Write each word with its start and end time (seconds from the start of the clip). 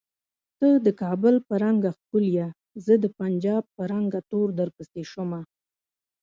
ته 0.59 0.69
د 0.85 0.87
کابل 1.01 1.35
په 1.47 1.53
رنګه 1.63 1.89
ښکولیه 1.97 2.47
زه 2.85 2.93
د 3.03 3.05
پنجاب 3.19 3.63
په 3.75 3.81
رنګ 3.91 4.11
تور 4.29 4.47
درپسې 4.59 5.03
شومه 5.11 5.41